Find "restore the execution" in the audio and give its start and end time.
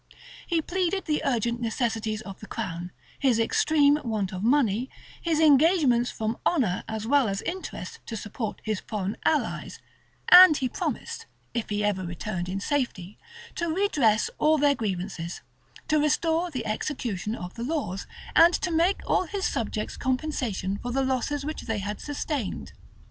16.01-17.35